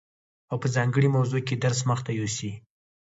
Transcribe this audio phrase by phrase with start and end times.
[0.51, 2.51] او په ځانګړي موضوع کي درس مخته يوسي،